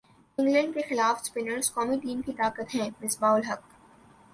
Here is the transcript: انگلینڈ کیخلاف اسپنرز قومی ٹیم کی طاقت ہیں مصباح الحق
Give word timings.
انگلینڈ 0.37 0.73
کیخلاف 0.73 1.19
اسپنرز 1.21 1.71
قومی 1.73 1.97
ٹیم 2.03 2.21
کی 2.21 2.33
طاقت 2.37 2.75
ہیں 2.75 2.89
مصباح 3.01 3.33
الحق 3.33 3.63